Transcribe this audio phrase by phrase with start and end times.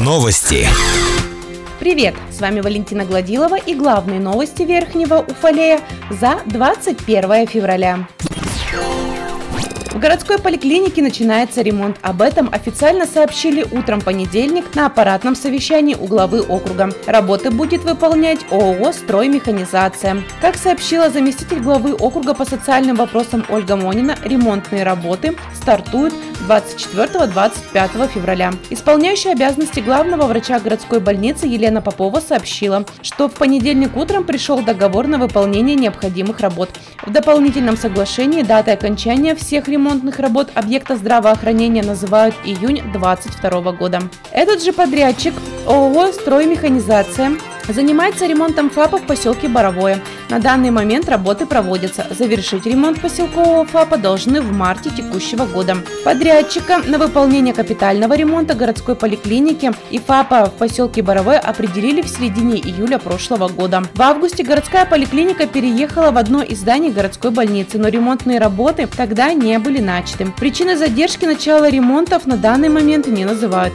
[0.00, 0.66] Новости.
[1.78, 2.14] Привет!
[2.30, 8.08] С вами Валентина Гладилова и главные новости Верхнего Уфалея за 21 февраля.
[9.90, 11.96] В городской поликлинике начинается ремонт.
[12.02, 16.90] Об этом официально сообщили утром понедельник на аппаратном совещании у главы округа.
[17.06, 20.22] Работы будет выполнять ООО «Строймеханизация».
[20.42, 26.14] Как сообщила заместитель главы округа по социальным вопросам Ольга Монина, ремонтные работы стартуют
[26.46, 28.52] 24-25 февраля.
[28.70, 35.06] Исполняющая обязанности главного врача городской больницы Елена Попова сообщила, что в понедельник утром пришел договор
[35.06, 36.70] на выполнение необходимых работ.
[37.04, 44.02] В дополнительном соглашении датой окончания всех ремонтных работ объекта здравоохранения называют июнь 2022 года.
[44.32, 45.34] Этот же подрядчик
[45.66, 50.00] ООО «Строймеханизация» Занимается ремонтом ФАПа в поселке Боровое.
[50.30, 52.06] На данный момент работы проводятся.
[52.10, 55.78] Завершить ремонт поселкового ФАПа должны в марте текущего года.
[56.04, 62.56] Подрядчика на выполнение капитального ремонта городской поликлиники и ФАПа в поселке Боровое определили в середине
[62.56, 63.82] июля прошлого года.
[63.94, 69.32] В августе городская поликлиника переехала в одно из зданий городской больницы, но ремонтные работы тогда
[69.32, 70.26] не были начаты.
[70.38, 73.72] Причины задержки начала ремонтов на данный момент не называют.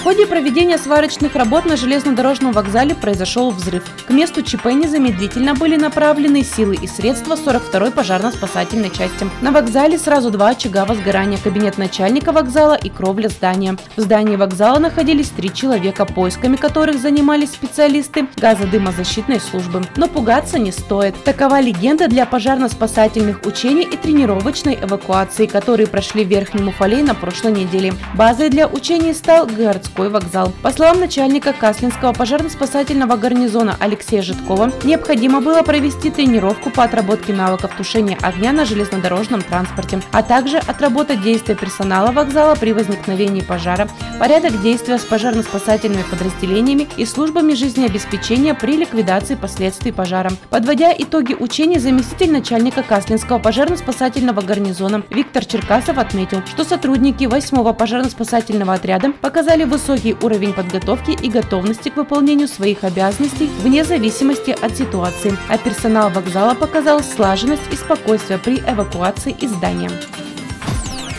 [0.00, 3.84] В ходе проведения сварочных работ на железнодорожном вокзале произошел взрыв.
[4.06, 9.28] К месту ЧП незамедлительно были направлены силы и средства 42-й пожарно-спасательной части.
[9.42, 13.76] На вокзале сразу два очага возгорания, кабинет начальника вокзала и кровля здания.
[13.94, 19.82] В здании вокзала находились три человека, поисками которых занимались специалисты газодымозащитной службы.
[19.96, 21.14] Но пугаться не стоит.
[21.24, 27.52] Такова легенда для пожарно-спасательных учений и тренировочной эвакуации, которые прошли в Верхнем Уфале на прошлой
[27.52, 27.92] неделе.
[28.14, 30.52] Базой для учений стал городской городской вокзал.
[30.62, 37.72] По словам начальника Каслинского пожарно-спасательного гарнизона Алексея Житкова, необходимо было провести тренировку по отработке навыков
[37.76, 44.60] тушения огня на железнодорожном транспорте, а также отработать действия персонала вокзала при возникновении пожара, порядок
[44.62, 50.30] действия с пожарно-спасательными подразделениями и службами жизнеобеспечения при ликвидации последствий пожара.
[50.50, 58.74] Подводя итоги учений, заместитель начальника Каслинского пожарно-спасательного гарнизона Виктор Черкасов отметил, что сотрудники 8-го пожарно-спасательного
[58.74, 64.76] отряда показали высокую высокий уровень подготовки и готовности к выполнению своих обязанностей вне зависимости от
[64.76, 69.90] ситуации, а персонал вокзала показал слаженность и спокойствие при эвакуации из здания.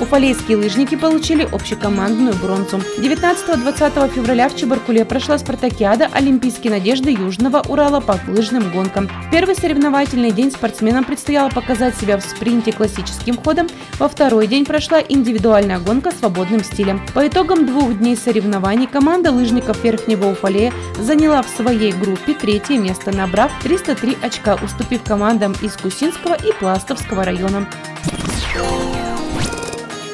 [0.00, 2.78] Уфалейские лыжники получили общекомандную бронзу.
[2.98, 9.08] 19-20 февраля в Чебаркуле прошла спартакиада «Олимпийские надежды Южного Урала» по лыжным гонкам.
[9.08, 13.68] В первый соревновательный день спортсменам предстояло показать себя в спринте классическим ходом,
[13.98, 17.02] во второй день прошла индивидуальная гонка свободным стилем.
[17.12, 23.14] По итогам двух дней соревнований команда лыжников Верхнего Уфалея заняла в своей группе третье место,
[23.14, 27.66] набрав 303 очка, уступив командам из Кусинского и Пластовского района.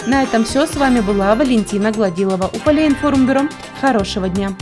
[0.06, 0.67] На этом все.
[0.67, 2.47] С вами была Валентина Гладилова.
[2.53, 3.43] Уфалей информбюро.
[3.81, 4.53] Хорошего дня.